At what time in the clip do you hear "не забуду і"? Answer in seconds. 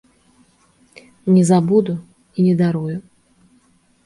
1.33-2.47